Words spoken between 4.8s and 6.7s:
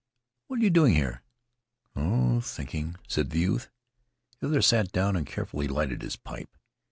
down and carefully lighted his pipe.